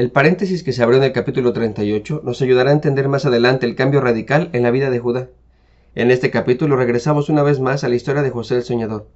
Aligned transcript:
El 0.00 0.10
paréntesis 0.10 0.62
que 0.62 0.72
se 0.72 0.82
abrió 0.82 0.96
en 0.96 1.04
el 1.04 1.12
capítulo 1.12 1.52
38 1.52 2.22
nos 2.24 2.40
ayudará 2.40 2.70
a 2.70 2.72
entender 2.72 3.06
más 3.10 3.26
adelante 3.26 3.66
el 3.66 3.74
cambio 3.74 4.00
radical 4.00 4.48
en 4.54 4.62
la 4.62 4.70
vida 4.70 4.88
de 4.88 4.98
Judá. 4.98 5.28
En 5.94 6.10
este 6.10 6.30
capítulo 6.30 6.76
regresamos 6.76 7.28
una 7.28 7.42
vez 7.42 7.60
más 7.60 7.84
a 7.84 7.90
la 7.90 7.96
historia 7.96 8.22
de 8.22 8.30
José 8.30 8.56
el 8.56 8.62
Soñador. 8.62 9.08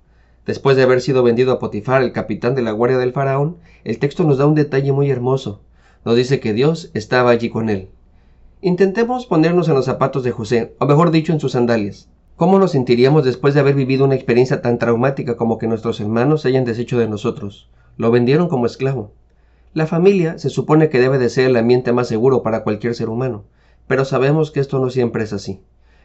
Después 0.45 0.77
de 0.77 0.83
haber 0.83 1.01
sido 1.01 1.23
vendido 1.23 1.55
a 1.55 1.59
Potifar, 1.59 2.02
el 2.02 2.12
capitán 2.12 2.55
de 2.55 2.60
la 2.60 2.73
guardia 2.73 2.98
del 2.98 3.15
faraón, 3.15 3.57
el 3.84 3.98
texto 3.98 4.24
nos 4.24 4.37
da 4.37 4.45
un 4.45 4.55
detalle 4.55 4.93
muy 4.93 5.10
hermoso. 5.10 5.62
Nos 6.05 6.16
dice 6.16 6.38
que 6.38 6.52
Dios 6.52 6.91
estaba 6.93 7.30
allí 7.30 7.48
con 7.48 7.71
él. 7.71 7.88
Intentemos 8.60 9.24
ponernos 9.24 9.69
en 9.69 9.77
los 9.77 9.87
zapatos 9.87 10.23
de 10.23 10.32
José, 10.32 10.74
o 10.80 10.85
mejor 10.85 11.12
dicho, 11.12 11.32
en 11.32 11.40
sus 11.40 11.52
sandalias. 11.52 12.10
¿Cómo 12.37 12.59
nos 12.59 12.73
sentiríamos 12.73 13.24
después 13.24 13.55
de 13.55 13.60
haber 13.60 13.74
vivido 13.74 14.05
una 14.05 14.16
experiencia 14.16 14.60
tan 14.60 14.79
traumática 14.79 15.38
como 15.38 15.57
que 15.57 15.66
nuestros 15.66 15.99
hermanos 16.01 16.43
se 16.43 16.49
hayan 16.49 16.66
deshecho 16.66 16.99
de 16.99 17.09
nosotros? 17.09 17.71
Lo 17.96 18.10
vendieron 18.10 18.51
como 18.51 18.66
esclavo. 18.66 19.12
La 19.75 19.89
familia 19.89 20.39
se 20.39 20.51
supone 20.51 20.89
que 20.89 21.01
debe 21.01 21.19
de 21.19 21.29
ser 21.29 21.47
el 21.47 21.57
ambiente 21.57 21.93
más 21.93 22.07
seguro 22.07 22.45
para 22.45 22.63
cualquier 22.63 22.95
ser 22.95 23.09
humano, 23.09 23.43
pero 23.89 24.05
sabemos 24.05 24.53
que 24.53 24.61
esto 24.61 24.79
no 24.79 24.89
siempre 24.89 25.25
es 25.25 25.33
así. 25.33 25.63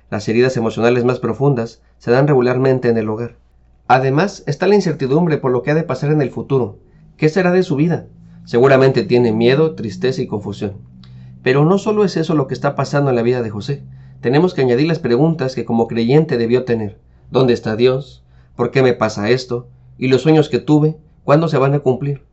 Las 0.09 0.27
heridas 0.27 0.57
emocionales 0.57 1.05
más 1.05 1.19
profundas 1.19 1.83
se 1.99 2.09
dan 2.09 2.27
regularmente 2.27 2.89
en 2.89 2.97
el 2.97 3.07
hogar. 3.07 3.35
Además, 3.87 4.43
está 4.47 4.65
la 4.65 4.73
incertidumbre 4.73 5.37
por 5.37 5.51
lo 5.51 5.61
que 5.61 5.69
ha 5.69 5.75
de 5.75 5.83
pasar 5.83 6.11
en 6.11 6.23
el 6.23 6.31
futuro. 6.31 6.79
¿Qué 7.15 7.29
será 7.29 7.51
de 7.51 7.61
su 7.61 7.75
vida? 7.75 8.07
Seguramente 8.43 9.03
tiene 9.03 9.33
miedo, 9.33 9.75
tristeza 9.75 10.23
y 10.23 10.25
confusión. 10.25 10.77
Pero 11.43 11.63
no 11.63 11.77
solo 11.77 12.03
es 12.03 12.17
eso 12.17 12.33
lo 12.33 12.47
que 12.47 12.55
está 12.55 12.75
pasando 12.75 13.11
en 13.11 13.15
la 13.17 13.21
vida 13.21 13.43
de 13.43 13.51
José. 13.51 13.83
Tenemos 14.19 14.55
que 14.55 14.61
añadir 14.61 14.87
las 14.87 14.97
preguntas 14.97 15.53
que 15.53 15.65
como 15.65 15.87
creyente 15.87 16.39
debió 16.39 16.63
tener. 16.63 16.97
¿Dónde 17.29 17.53
está 17.53 17.75
Dios? 17.75 18.23
¿Por 18.55 18.71
qué 18.71 18.81
me 18.81 18.93
pasa 18.93 19.29
esto? 19.29 19.67
¿Y 19.99 20.07
los 20.07 20.23
sueños 20.23 20.49
que 20.49 20.57
tuve? 20.57 20.97
¿Cuándo 21.23 21.47
se 21.47 21.59
van 21.59 21.75
a 21.75 21.79
cumplir? 21.81 22.23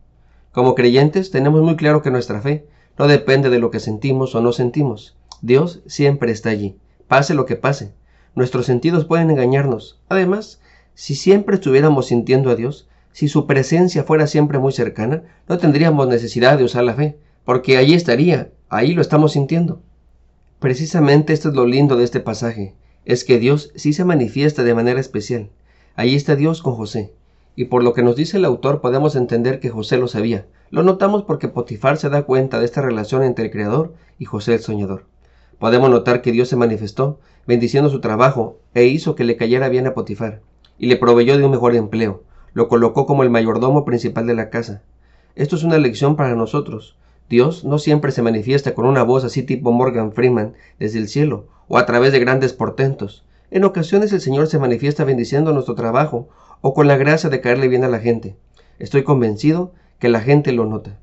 Como 0.57 0.75
creyentes 0.75 1.31
tenemos 1.31 1.61
muy 1.61 1.77
claro 1.77 2.01
que 2.01 2.11
nuestra 2.11 2.41
fe 2.41 2.67
no 2.99 3.09
depende 3.09 3.51
de 3.51 3.59
lo 3.59 3.71
que 3.71 3.79
sentimos 3.79 4.35
o 4.35 4.41
no 4.41 4.53
sentimos. 4.53 5.15
Dios 5.43 5.83
siempre 5.85 6.33
está 6.33 6.49
allí, 6.49 6.79
pase 7.09 7.35
lo 7.35 7.45
que 7.45 7.57
pase. 7.57 7.93
Nuestros 8.35 8.65
sentidos 8.65 9.05
pueden 9.05 9.31
engañarnos. 9.31 10.01
Además, 10.09 10.63
si 10.95 11.15
siempre 11.15 11.57
estuviéramos 11.57 12.07
sintiendo 12.07 12.49
a 12.49 12.55
Dios, 12.55 12.89
si 13.13 13.29
su 13.29 13.47
presencia 13.47 14.05
fuera 14.05 14.27
siempre 14.27 14.59
muy 14.59 14.73
cercana, 14.73 15.25
no 15.47 15.59
tendríamos 15.59 16.09
necesidad 16.09 16.57
de 16.57 16.65
usar 16.65 16.85
la 16.85 16.95
fe, 16.95 17.19
porque 17.45 17.77
allí 17.77 17.93
estaría, 17.93 18.51
ahí 18.71 18.95
lo 18.95 19.03
estamos 19.03 19.33
sintiendo. 19.33 19.83
Precisamente 20.59 21.35
esto 21.35 21.51
es 21.51 21.55
lo 21.55 21.67
lindo 21.67 21.99
de 21.99 22.05
este 22.05 22.21
pasaje, 22.21 22.75
es 23.05 23.25
que 23.25 23.39
Dios 23.39 23.73
sí 23.75 23.93
se 23.93 24.07
manifiesta 24.07 24.63
de 24.63 24.75
manera 24.75 25.01
especial. 25.01 25.51
Allí 25.97 26.15
está 26.15 26.35
Dios 26.35 26.63
con 26.63 26.77
José, 26.77 27.13
y 27.57 27.65
por 27.65 27.83
lo 27.83 27.95
que 27.95 28.03
nos 28.03 28.15
dice 28.15 28.37
el 28.37 28.45
autor 28.45 28.81
podemos 28.83 29.17
entender 29.17 29.59
que 29.59 29.71
José 29.71 29.97
lo 29.97 30.07
sabía. 30.07 30.47
Lo 30.71 30.83
notamos 30.83 31.25
porque 31.25 31.49
Potifar 31.49 31.97
se 31.97 32.11
da 32.11 32.23
cuenta 32.23 32.61
de 32.61 32.67
esta 32.67 32.83
relación 32.83 33.23
entre 33.23 33.47
el 33.47 33.51
Creador 33.51 33.95
y 34.19 34.27
José 34.27 34.55
el 34.55 34.61
Soñador. 34.61 35.05
Podemos 35.59 35.89
notar 35.89 36.21
que 36.21 36.33
Dios 36.33 36.49
se 36.49 36.57
manifestó, 36.57 37.19
bendiciendo 37.47 37.89
su 37.89 38.01
trabajo, 38.01 38.59
e 38.75 38.85
hizo 38.85 39.15
que 39.15 39.25
le 39.25 39.37
cayera 39.37 39.71
bien 39.71 39.87
a 39.87 39.95
Potifar, 39.95 40.43
y 40.79 40.87
le 40.87 40.97
proveyó 40.97 41.39
de 41.39 41.45
un 41.45 41.51
mejor 41.51 41.75
empleo, 41.75 42.23
lo 42.53 42.69
colocó 42.69 43.07
como 43.07 43.23
el 43.23 43.31
mayordomo 43.31 43.87
principal 43.87 44.27
de 44.27 44.35
la 44.35 44.51
casa. 44.51 44.83
Esto 45.35 45.57
es 45.57 45.65
una 45.65 45.79
lección 45.79 46.15
para 46.15 46.35
nosotros. 46.35 46.99
Dios 47.31 47.65
no 47.65 47.79
siempre 47.79 48.13
se 48.13 48.23
manifiesta 48.23 48.75
con 48.75 48.85
una 48.85 49.03
voz 49.03 49.25
así 49.25 49.43
tipo 49.43 49.73
Morgan 49.73 50.13
Freeman 50.13 50.55
desde 50.79 50.99
el 50.99 51.09
cielo, 51.09 51.47
o 51.69 51.79
a 51.79 51.87
través 51.87 52.13
de 52.13 52.21
grandes 52.21 52.53
portentos. 52.53 53.25
En 53.51 53.65
ocasiones 53.65 54.13
el 54.13 54.21
Señor 54.21 54.49
se 54.49 54.59
manifiesta 54.59 55.05
bendiciendo 55.05 55.53
nuestro 55.53 55.75
trabajo 55.75 56.29
o 56.61 56.75
con 56.75 56.89
la 56.89 56.97
gracia 56.97 57.31
de 57.31 57.41
caerle 57.41 57.69
bien 57.69 57.85
a 57.85 57.89
la 57.89 57.99
gente. 57.99 58.37
Estoy 58.79 59.03
convencido 59.03 59.73
que 59.99 60.09
la 60.09 60.21
gente 60.21 60.53
lo 60.53 60.67
nota. 60.67 60.99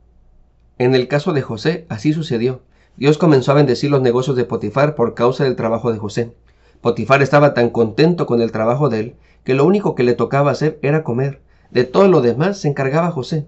En 0.77 0.95
el 0.95 1.07
caso 1.07 1.33
de 1.33 1.41
José, 1.41 1.85
así 1.89 2.13
sucedió. 2.13 2.61
Dios 2.97 3.17
comenzó 3.17 3.51
a 3.51 3.55
bendecir 3.55 3.89
los 3.89 4.01
negocios 4.01 4.35
de 4.35 4.45
Potifar 4.45 4.95
por 4.95 5.13
causa 5.13 5.43
del 5.43 5.55
trabajo 5.55 5.91
de 5.91 5.97
José. 5.97 6.33
Potifar 6.81 7.21
estaba 7.21 7.53
tan 7.53 7.69
contento 7.69 8.25
con 8.25 8.41
el 8.41 8.51
trabajo 8.51 8.89
de 8.89 8.99
él 8.99 9.15
que 9.43 9.53
lo 9.53 9.65
único 9.65 9.95
que 9.95 10.03
le 10.03 10.13
tocaba 10.13 10.51
hacer 10.51 10.79
era 10.81 11.03
comer. 11.03 11.41
De 11.71 11.83
todo 11.83 12.07
lo 12.07 12.21
demás 12.21 12.59
se 12.59 12.67
encargaba 12.67 13.11
José. 13.11 13.47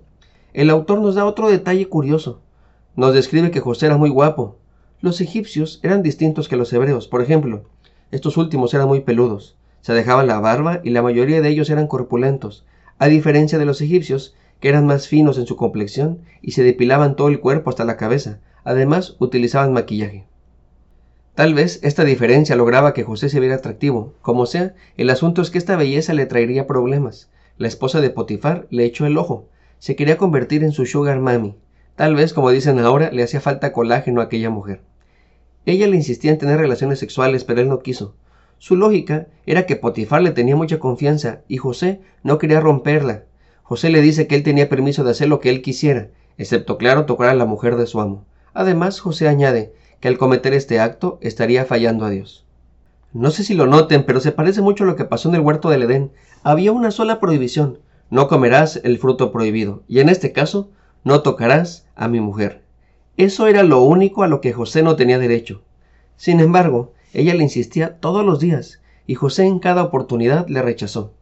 El 0.54 0.70
autor 0.70 1.02
nos 1.02 1.16
da 1.16 1.26
otro 1.26 1.50
detalle 1.50 1.88
curioso. 1.88 2.42
Nos 2.96 3.14
describe 3.14 3.52
que 3.52 3.60
José 3.60 3.88
era 3.88 3.98
muy 3.98 4.10
guapo. 4.10 4.58
Los 5.02 5.22
egipcios 5.22 5.80
eran 5.84 6.02
distintos 6.02 6.48
que 6.48 6.56
los 6.56 6.72
hebreos. 6.74 7.08
Por 7.08 7.22
ejemplo, 7.22 7.64
estos 8.12 8.38
últimos 8.38 8.74
eran 8.74 8.88
muy 8.88 9.02
peludos 9.02 9.58
se 9.86 9.94
dejaban 9.94 10.26
la 10.26 10.40
barba 10.40 10.82
y 10.84 10.90
la 10.90 11.04
mayoría 11.04 11.44
de 11.44 11.50
ellos 11.50 11.70
eran 11.70 11.86
corpulentos, 11.86 12.66
a 12.98 13.06
diferencia 13.06 13.60
de 13.60 13.66
los 13.66 13.82
egipcios, 13.82 14.34
que 14.60 14.70
eran 14.70 14.88
más 14.88 15.08
finos 15.08 15.38
en 15.38 15.46
su 15.46 15.58
complexión 15.58 16.22
y 16.42 16.54
se 16.54 16.64
depilaban 16.64 17.16
todo 17.16 17.28
el 17.28 17.40
cuerpo 17.40 17.70
hasta 17.70 17.86
la 17.86 17.96
cabeza, 17.96 18.40
además 18.64 19.16
utilizaban 19.20 19.74
maquillaje. 19.74 20.26
Tal 21.36 21.54
vez 21.54 21.82
esta 21.84 22.04
diferencia 22.04 22.56
lograba 22.56 22.96
que 22.96 23.04
José 23.04 23.30
se 23.30 23.40
viera 23.40 23.58
atractivo, 23.58 24.16
como 24.24 24.48
sea, 24.48 24.74
el 24.98 25.12
asunto 25.12 25.44
es 25.44 25.52
que 25.52 25.60
esta 25.60 25.76
belleza 25.76 26.16
le 26.16 26.26
traería 26.26 26.66
problemas. 26.66 27.30
La 27.60 27.68
esposa 27.68 28.02
de 28.02 28.10
Potifar 28.10 28.66
le 28.72 28.86
echó 28.86 29.06
el 29.06 29.20
ojo, 29.20 29.50
se 29.78 29.96
quería 29.96 30.18
convertir 30.18 30.64
en 30.64 30.72
su 30.72 30.88
sugar 30.88 31.20
mami. 31.20 31.58
Tal 31.96 32.16
vez, 32.16 32.34
como 32.34 32.50
dicen 32.50 32.80
ahora, 32.80 33.12
le 33.12 33.22
hacía 33.22 33.40
falta 33.40 33.72
colágeno 33.72 34.22
a 34.22 34.24
aquella 34.24 34.50
mujer. 34.50 34.82
Ella 35.68 35.86
le 35.86 35.96
insistía 35.96 36.32
en 36.32 36.40
tener 36.40 36.58
relaciones 36.58 36.98
sexuales, 36.98 37.44
pero 37.44 37.62
él 37.62 37.70
no 37.70 37.82
quiso. 37.82 38.16
Su 38.58 38.76
lógica 38.76 39.28
era 39.46 39.66
que 39.66 39.76
Potifar 39.76 40.22
le 40.22 40.32
tenía 40.32 40.56
mucha 40.56 40.80
confianza 40.80 41.42
y 41.48 41.58
José 41.58 42.02
no 42.24 42.38
quería 42.38 42.60
romperla. 42.60 43.24
José 43.64 43.90
le 43.90 44.02
dice 44.02 44.28
que 44.28 44.36
él 44.36 44.44
tenía 44.44 44.70
permiso 44.70 45.04
de 45.04 45.12
hacer 45.12 45.28
lo 45.28 45.40
que 45.40 45.50
él 45.50 45.62
quisiera, 45.62 46.10
excepto 46.38 46.78
claro 46.78 47.06
tocar 47.06 47.30
a 47.30 47.36
la 47.36 47.46
mujer 47.46 47.76
de 47.76 47.88
su 47.88 48.00
amo. 48.00 48.26
Además, 48.54 49.00
José 49.00 49.28
añade 49.28 49.74
que 50.00 50.08
al 50.08 50.18
cometer 50.18 50.54
este 50.54 50.80
acto 50.80 51.20
estaría 51.22 51.66
fallando 51.66 52.06
a 52.06 52.10
Dios. 52.10 52.46
No 53.14 53.32
sé 53.32 53.44
si 53.44 53.54
lo 53.54 53.66
noten, 53.66 54.06
pero 54.06 54.20
se 54.20 54.32
parece 54.32 54.62
mucho 54.62 54.84
a 54.84 54.88
lo 54.88 54.96
que 54.96 55.06
pasó 55.06 55.30
en 55.30 55.36
el 55.36 55.42
huerto 55.42 55.70
del 55.70 55.84
Edén. 55.84 56.12
Había 56.44 56.72
una 56.72 56.92
sola 56.92 57.20
prohibición, 57.20 57.80
no 58.10 58.28
comerás 58.28 58.80
el 58.84 58.98
fruto 59.00 59.32
prohibido, 59.32 59.84
y 59.88 60.00
en 60.00 60.10
este 60.10 60.32
caso, 60.32 60.70
no 61.04 61.22
tocarás 61.22 61.86
a 61.96 62.08
mi 62.08 62.20
mujer. 62.20 62.62
Eso 63.18 63.48
era 63.48 63.64
lo 63.64 63.82
único 63.82 64.24
a 64.24 64.28
lo 64.28 64.42
que 64.42 64.54
José 64.54 64.84
no 64.84 64.96
tenía 64.96 65.18
derecho. 65.18 65.62
Sin 66.18 66.40
embargo, 66.40 66.94
ella 67.16 67.34
le 67.34 67.44
insistía 67.44 67.98
todos 68.00 68.26
los 68.26 68.40
días, 68.40 68.82
y 69.08 69.16
José 69.16 69.46
en 69.46 69.60
cada 69.60 69.84
oportunidad 69.84 70.48
le 70.48 70.62
rechazó. 70.62 71.14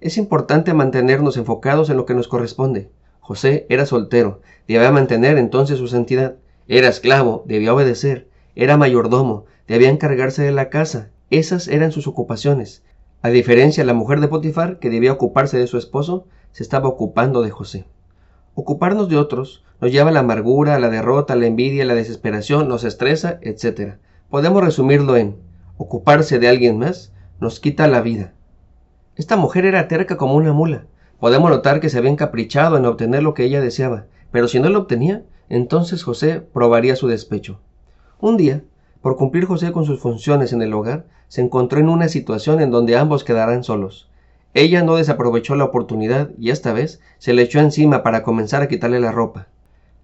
Es 0.00 0.16
importante 0.16 0.74
mantenernos 0.74 1.36
enfocados 1.36 1.90
en 1.90 1.96
lo 1.96 2.06
que 2.06 2.14
nos 2.14 2.28
corresponde. 2.28 2.90
José 3.20 3.66
era 3.68 3.86
soltero, 3.86 4.40
debía 4.66 4.90
mantener 4.90 5.38
entonces 5.38 5.78
su 5.78 5.86
santidad. 5.86 6.36
Era 6.66 6.88
esclavo, 6.88 7.44
debía 7.46 7.72
obedecer. 7.72 8.28
Era 8.56 8.76
mayordomo, 8.76 9.44
debía 9.66 9.90
encargarse 9.90 10.42
de 10.42 10.52
la 10.52 10.70
casa. 10.70 11.10
Esas 11.30 11.68
eran 11.68 11.92
sus 11.92 12.06
ocupaciones. 12.06 12.82
A 13.22 13.28
diferencia 13.28 13.84
la 13.84 13.94
mujer 13.94 14.20
de 14.20 14.28
Potifar, 14.28 14.78
que 14.78 14.90
debía 14.90 15.12
ocuparse 15.12 15.58
de 15.58 15.66
su 15.66 15.78
esposo, 15.78 16.26
se 16.52 16.62
estaba 16.62 16.88
ocupando 16.88 17.42
de 17.42 17.50
José. 17.50 17.86
Ocuparnos 18.54 19.08
de 19.08 19.16
otros 19.16 19.62
nos 19.80 19.92
lleva 19.92 20.10
a 20.10 20.12
la 20.12 20.20
amargura, 20.20 20.74
a 20.74 20.80
la 20.80 20.90
derrota, 20.90 21.34
a 21.34 21.36
la 21.36 21.46
envidia, 21.46 21.84
a 21.84 21.86
la 21.86 21.94
desesperación, 21.94 22.68
nos 22.68 22.82
estresa, 22.82 23.38
etc. 23.42 23.98
Podemos 24.30 24.62
resumirlo 24.62 25.16
en 25.16 25.36
ocuparse 25.78 26.38
de 26.38 26.48
alguien 26.48 26.78
más 26.78 27.14
nos 27.40 27.60
quita 27.60 27.88
la 27.88 28.02
vida. 28.02 28.34
Esta 29.16 29.36
mujer 29.36 29.64
era 29.64 29.88
terca 29.88 30.18
como 30.18 30.34
una 30.34 30.52
mula. 30.52 30.84
Podemos 31.18 31.50
notar 31.50 31.80
que 31.80 31.88
se 31.88 31.96
había 31.96 32.10
encaprichado 32.10 32.76
en 32.76 32.84
obtener 32.84 33.22
lo 33.22 33.32
que 33.32 33.44
ella 33.44 33.62
deseaba, 33.62 34.04
pero 34.30 34.46
si 34.46 34.60
no 34.60 34.68
lo 34.68 34.80
obtenía, 34.80 35.22
entonces 35.48 36.02
José 36.02 36.42
probaría 36.42 36.94
su 36.94 37.08
despecho. 37.08 37.60
Un 38.20 38.36
día, 38.36 38.64
por 39.00 39.16
cumplir 39.16 39.46
José 39.46 39.72
con 39.72 39.86
sus 39.86 39.98
funciones 39.98 40.52
en 40.52 40.60
el 40.60 40.74
hogar, 40.74 41.06
se 41.28 41.40
encontró 41.40 41.80
en 41.80 41.88
una 41.88 42.08
situación 42.08 42.60
en 42.60 42.70
donde 42.70 42.98
ambos 42.98 43.24
quedarán 43.24 43.64
solos. 43.64 44.10
Ella 44.52 44.82
no 44.82 44.96
desaprovechó 44.96 45.54
la 45.54 45.64
oportunidad 45.64 46.32
y 46.38 46.50
esta 46.50 46.74
vez 46.74 47.00
se 47.16 47.32
le 47.32 47.40
echó 47.40 47.60
encima 47.60 48.02
para 48.02 48.24
comenzar 48.24 48.60
a 48.60 48.68
quitarle 48.68 49.00
la 49.00 49.10
ropa. 49.10 49.46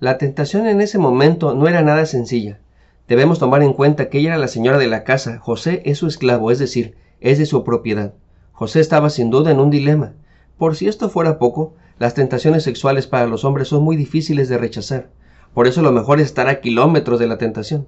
La 0.00 0.16
tentación 0.16 0.66
en 0.66 0.80
ese 0.80 0.96
momento 0.96 1.54
no 1.54 1.68
era 1.68 1.82
nada 1.82 2.06
sencilla. 2.06 2.60
Debemos 3.06 3.38
tomar 3.38 3.62
en 3.62 3.74
cuenta 3.74 4.08
que 4.08 4.18
ella 4.18 4.30
era 4.30 4.38
la 4.38 4.48
señora 4.48 4.78
de 4.78 4.86
la 4.86 5.04
casa, 5.04 5.38
José 5.38 5.82
es 5.84 5.98
su 5.98 6.06
esclavo, 6.06 6.50
es 6.50 6.58
decir, 6.58 6.94
es 7.20 7.38
de 7.38 7.44
su 7.44 7.62
propiedad. 7.62 8.14
José 8.52 8.80
estaba 8.80 9.10
sin 9.10 9.28
duda 9.28 9.50
en 9.50 9.60
un 9.60 9.70
dilema. 9.70 10.14
Por 10.56 10.74
si 10.74 10.88
esto 10.88 11.10
fuera 11.10 11.38
poco, 11.38 11.74
las 11.98 12.14
tentaciones 12.14 12.62
sexuales 12.62 13.06
para 13.06 13.26
los 13.26 13.44
hombres 13.44 13.68
son 13.68 13.82
muy 13.82 13.96
difíciles 13.96 14.48
de 14.48 14.56
rechazar. 14.56 15.10
Por 15.52 15.66
eso 15.66 15.82
lo 15.82 15.92
mejor 15.92 16.18
es 16.18 16.26
estar 16.26 16.48
a 16.48 16.60
kilómetros 16.60 17.18
de 17.18 17.26
la 17.26 17.36
tentación. 17.36 17.86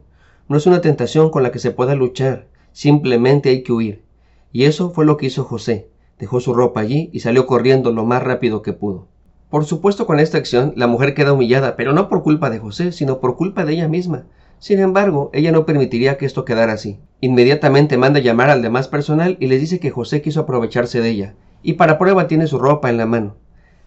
No 0.49 0.59
es 0.59 0.67
una 0.67 0.83
tentación 0.83 1.31
con 1.31 1.43
la 1.43 1.51
que 1.51 1.61
se 1.61 1.71
pueda 1.71 1.95
luchar, 1.95 2.47
simplemente 2.73 3.49
hay 3.49 3.63
que 3.63 3.73
huir. 3.73 4.05
Y 4.53 4.65
eso 4.65 4.91
fue 4.91 5.07
lo 5.07 5.17
que 5.17 5.27
hizo 5.27 5.45
José. 5.45 5.89
Dejó 6.19 6.41
su 6.41 6.53
ropa 6.53 6.81
allí 6.81 7.09
y 7.13 7.21
salió 7.21 7.47
corriendo 7.47 7.91
lo 7.91 8.05
más 8.05 8.23
rápido 8.23 8.61
que 8.61 8.75
pudo. 8.75 9.07
Por 9.49 9.65
supuesto 9.65 10.07
con 10.07 10.21
esta 10.21 10.39
acción 10.39 10.75
la 10.77 10.87
mujer 10.87 11.15
queda 11.15 11.33
humillada, 11.33 11.75
pero 11.75 11.93
no 11.93 12.09
por 12.09 12.23
culpa 12.23 12.51
de 12.51 12.59
José, 12.59 12.93
sino 12.93 13.19
por 13.19 13.37
culpa 13.37 13.65
de 13.65 13.73
ella 13.73 13.89
misma. 13.89 14.27
Sin 14.59 14.81
embargo, 14.81 15.31
ella 15.33 15.53
no 15.53 15.67
permitiría 15.67 16.17
que 16.17 16.27
esto 16.27 16.45
quedara 16.45 16.73
así. 16.73 16.99
Inmediatamente 17.21 17.99
manda 17.99 18.21
llamar 18.21 18.51
al 18.51 18.63
demás 18.63 18.89
personal 18.89 19.37
y 19.39 19.47
les 19.47 19.61
dice 19.61 19.81
que 19.81 19.91
José 19.91 20.23
quiso 20.23 20.41
aprovecharse 20.41 21.01
de 21.01 21.11
ella, 21.11 21.35
y 21.63 21.75
para 21.75 21.99
prueba 21.99 22.27
tiene 22.27 22.47
su 22.47 22.59
ropa 22.59 22.91
en 22.91 22.97
la 22.97 23.07
mano. 23.07 23.37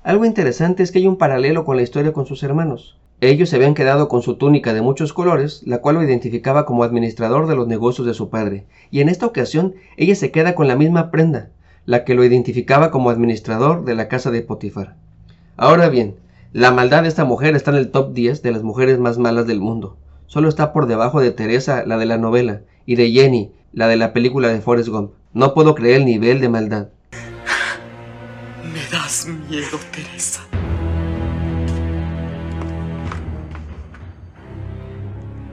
Algo 0.04 0.26
interesante 0.26 0.84
es 0.84 0.92
que 0.92 1.00
hay 1.00 1.08
un 1.08 1.18
paralelo 1.18 1.66
con 1.66 1.76
la 1.76 1.82
historia 1.82 2.14
con 2.14 2.26
sus 2.26 2.44
hermanos. 2.44 2.98
Ellos 3.22 3.50
se 3.50 3.58
habían 3.58 3.74
quedado 3.74 4.08
con 4.08 4.22
su 4.22 4.36
túnica 4.36 4.74
de 4.74 4.82
muchos 4.82 5.12
colores, 5.12 5.62
la 5.66 5.80
cual 5.80 5.96
lo 5.96 6.04
identificaba 6.04 6.66
como 6.66 6.84
administrador 6.84 7.48
de 7.48 7.56
los 7.56 7.68
negocios 7.68 8.08
de 8.08 8.14
su 8.14 8.30
padre, 8.30 8.66
y 8.92 9.02
en 9.02 9.10
esta 9.10 9.26
ocasión 9.26 9.76
ella 9.98 10.16
se 10.16 10.32
queda 10.32 10.56
con 10.56 10.68
la 10.70 10.78
misma 10.78 11.12
prenda, 11.12 11.50
la 11.86 12.06
que 12.06 12.14
lo 12.14 12.24
identificaba 12.24 12.92
como 12.92 13.10
administrador 13.10 13.84
de 13.84 13.96
la 13.96 14.08
casa 14.08 14.32
de 14.32 14.42
Potifar. 14.42 14.96
Ahora 15.58 15.90
bien, 15.90 16.16
la 16.54 16.72
maldad 16.72 17.02
de 17.02 17.10
esta 17.10 17.26
mujer 17.26 17.56
está 17.56 17.72
en 17.72 17.78
el 17.78 17.92
top 17.92 18.14
10 18.14 18.42
de 18.42 18.52
las 18.52 18.64
mujeres 18.64 19.00
más 19.00 19.18
malas 19.18 19.48
del 19.48 19.60
mundo. 19.60 19.98
Solo 20.30 20.48
está 20.48 20.74
por 20.74 20.86
debajo 20.86 21.22
de 21.22 21.32
Teresa, 21.32 21.84
la 21.88 21.98
de 21.98 22.06
la 22.06 22.20
novela, 22.20 22.62
y 22.86 22.98
de 22.98 23.10
Jenny, 23.10 23.52
la 23.74 23.88
de 23.88 23.98
la 23.98 24.14
película 24.14 24.50
de 24.50 24.62
Forrest 24.62 24.90
Gump. 24.90 25.14
No 25.34 25.56
puedo 25.56 25.74
creer 25.74 25.96
el 26.02 26.06
nivel 26.06 26.40
de 26.40 26.50
maldad. 26.50 26.90
Me 28.64 28.80
das 28.92 29.28
miedo, 29.50 29.80
Teresa. 29.92 30.44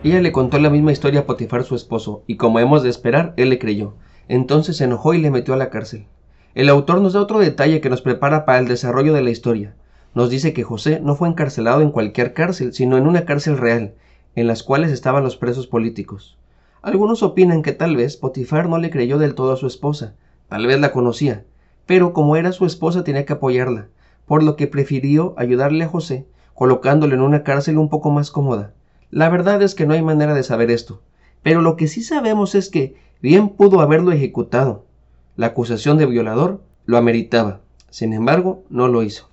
Ella 0.04 0.20
le 0.20 0.30
contó 0.30 0.58
la 0.58 0.68
misma 0.68 0.92
historia 0.92 1.20
a 1.20 1.24
Potifar 1.24 1.64
su 1.64 1.74
esposo, 1.74 2.22
y 2.26 2.36
como 2.36 2.60
hemos 2.60 2.82
de 2.82 2.90
esperar, 2.90 3.32
él 3.38 3.48
le 3.48 3.58
creyó. 3.58 3.94
Entonces 4.28 4.76
se 4.76 4.84
enojó 4.84 5.14
y 5.14 5.18
le 5.22 5.30
metió 5.30 5.54
a 5.54 5.56
la 5.56 5.70
cárcel. 5.70 6.04
El 6.54 6.68
autor 6.68 7.00
nos 7.00 7.14
da 7.14 7.22
otro 7.22 7.38
detalle 7.38 7.80
que 7.80 7.88
nos 7.88 8.02
prepara 8.02 8.44
para 8.44 8.58
el 8.58 8.68
desarrollo 8.68 9.14
de 9.14 9.22
la 9.22 9.30
historia. 9.30 9.74
Nos 10.12 10.28
dice 10.28 10.52
que 10.52 10.64
José 10.64 11.00
no 11.02 11.16
fue 11.16 11.30
encarcelado 11.30 11.80
en 11.80 11.92
cualquier 11.92 12.34
cárcel, 12.34 12.74
sino 12.74 12.98
en 12.98 13.06
una 13.06 13.24
cárcel 13.24 13.56
real, 13.56 13.94
en 14.36 14.46
las 14.46 14.62
cuales 14.62 14.92
estaban 14.92 15.24
los 15.24 15.36
presos 15.36 15.66
políticos. 15.66 16.38
Algunos 16.82 17.24
opinan 17.24 17.62
que 17.62 17.72
tal 17.72 17.96
vez 17.96 18.16
Potifar 18.16 18.68
no 18.68 18.78
le 18.78 18.90
creyó 18.90 19.18
del 19.18 19.34
todo 19.34 19.52
a 19.52 19.56
su 19.56 19.66
esposa, 19.66 20.14
tal 20.48 20.66
vez 20.66 20.78
la 20.78 20.92
conocía, 20.92 21.44
pero 21.86 22.12
como 22.12 22.36
era 22.36 22.52
su 22.52 22.66
esposa 22.66 23.02
tenía 23.02 23.24
que 23.24 23.32
apoyarla, 23.32 23.88
por 24.26 24.42
lo 24.42 24.54
que 24.54 24.66
prefirió 24.66 25.34
ayudarle 25.38 25.84
a 25.84 25.88
José, 25.88 26.26
colocándolo 26.54 27.14
en 27.14 27.22
una 27.22 27.42
cárcel 27.42 27.78
un 27.78 27.88
poco 27.88 28.10
más 28.10 28.30
cómoda. 28.30 28.72
La 29.10 29.28
verdad 29.30 29.62
es 29.62 29.74
que 29.74 29.86
no 29.86 29.94
hay 29.94 30.02
manera 30.02 30.34
de 30.34 30.42
saber 30.42 30.70
esto, 30.70 31.00
pero 31.42 31.62
lo 31.62 31.76
que 31.76 31.88
sí 31.88 32.02
sabemos 32.02 32.54
es 32.54 32.68
que 32.68 32.96
bien 33.22 33.48
pudo 33.48 33.80
haberlo 33.80 34.12
ejecutado. 34.12 34.84
La 35.36 35.46
acusación 35.46 35.96
de 35.96 36.06
violador 36.06 36.60
lo 36.84 36.98
ameritaba, 36.98 37.60
sin 37.88 38.12
embargo, 38.12 38.64
no 38.68 38.88
lo 38.88 39.02
hizo. 39.02 39.30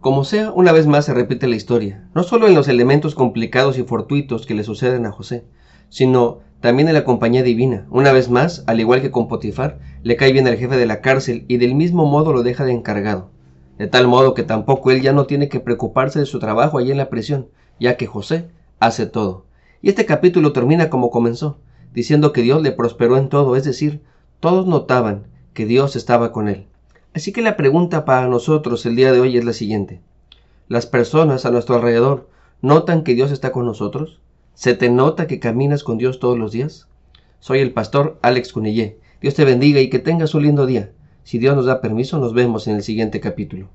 Como 0.00 0.24
sea, 0.24 0.50
una 0.50 0.72
vez 0.72 0.86
más 0.86 1.04
se 1.04 1.12
repite 1.12 1.46
la 1.46 1.56
historia, 1.56 2.08
no 2.14 2.22
solo 2.22 2.48
en 2.48 2.54
los 2.54 2.68
elementos 2.68 3.14
complicados 3.14 3.76
y 3.76 3.82
fortuitos 3.82 4.46
que 4.46 4.54
le 4.54 4.64
suceden 4.64 5.04
a 5.04 5.12
José, 5.12 5.44
sino 5.90 6.38
también 6.60 6.88
en 6.88 6.94
la 6.94 7.04
compañía 7.04 7.42
divina. 7.42 7.86
Una 7.90 8.10
vez 8.10 8.30
más, 8.30 8.64
al 8.66 8.80
igual 8.80 9.02
que 9.02 9.10
con 9.10 9.28
Potifar, 9.28 9.78
le 10.02 10.16
cae 10.16 10.32
bien 10.32 10.46
al 10.46 10.56
jefe 10.56 10.78
de 10.78 10.86
la 10.86 11.02
cárcel 11.02 11.44
y 11.48 11.58
del 11.58 11.74
mismo 11.74 12.06
modo 12.06 12.32
lo 12.32 12.42
deja 12.42 12.64
de 12.64 12.72
encargado. 12.72 13.28
De 13.76 13.88
tal 13.88 14.08
modo 14.08 14.32
que 14.32 14.42
tampoco 14.42 14.90
él 14.90 15.02
ya 15.02 15.12
no 15.12 15.26
tiene 15.26 15.50
que 15.50 15.60
preocuparse 15.60 16.18
de 16.18 16.24
su 16.24 16.38
trabajo 16.38 16.78
allí 16.78 16.90
en 16.92 16.96
la 16.96 17.10
prisión, 17.10 17.48
ya 17.78 17.98
que 17.98 18.06
José 18.06 18.48
hace 18.78 19.04
todo. 19.04 19.44
Y 19.82 19.90
este 19.90 20.06
capítulo 20.06 20.54
termina 20.54 20.88
como 20.88 21.10
comenzó, 21.10 21.58
diciendo 21.92 22.32
que 22.32 22.40
Dios 22.40 22.62
le 22.62 22.72
prosperó 22.72 23.18
en 23.18 23.28
todo, 23.28 23.54
es 23.54 23.64
decir, 23.64 24.02
todos 24.40 24.66
notaban 24.66 25.26
que 25.52 25.66
Dios 25.66 25.94
estaba 25.94 26.32
con 26.32 26.48
él. 26.48 26.69
Así 27.12 27.32
que 27.32 27.42
la 27.42 27.56
pregunta 27.56 28.04
para 28.04 28.28
nosotros 28.28 28.86
el 28.86 28.94
día 28.94 29.12
de 29.12 29.20
hoy 29.20 29.36
es 29.36 29.44
la 29.44 29.52
siguiente. 29.52 30.00
¿Las 30.68 30.86
personas 30.86 31.44
a 31.44 31.50
nuestro 31.50 31.74
alrededor 31.74 32.28
notan 32.62 33.02
que 33.02 33.14
Dios 33.14 33.32
está 33.32 33.50
con 33.50 33.66
nosotros? 33.66 34.20
¿Se 34.54 34.74
te 34.74 34.90
nota 34.90 35.26
que 35.26 35.40
caminas 35.40 35.82
con 35.82 35.98
Dios 35.98 36.20
todos 36.20 36.38
los 36.38 36.52
días? 36.52 36.86
Soy 37.40 37.58
el 37.58 37.72
pastor 37.72 38.18
Alex 38.22 38.52
Cunillé. 38.52 38.98
Dios 39.20 39.34
te 39.34 39.44
bendiga 39.44 39.80
y 39.80 39.90
que 39.90 39.98
tengas 39.98 40.34
un 40.34 40.44
lindo 40.44 40.66
día. 40.66 40.92
Si 41.24 41.38
Dios 41.38 41.56
nos 41.56 41.66
da 41.66 41.80
permiso, 41.80 42.18
nos 42.18 42.32
vemos 42.32 42.68
en 42.68 42.76
el 42.76 42.82
siguiente 42.84 43.18
capítulo. 43.18 43.68